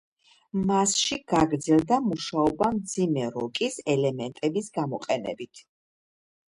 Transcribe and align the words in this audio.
მასში 0.69 1.17
გაგრძელდა 1.33 2.01
მუშაობა 2.07 2.71
მძიმე 2.79 3.29
როკის 3.39 3.81
ელემენტების 3.97 4.75
გამოყენებით. 4.83 5.67